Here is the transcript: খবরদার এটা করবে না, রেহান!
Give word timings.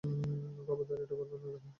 খবরদার 0.65 0.99
এটা 1.03 1.15
করবে 1.19 1.35
না, 1.35 1.45
রেহান! 1.45 1.67